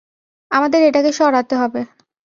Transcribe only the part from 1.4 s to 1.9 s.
হবে।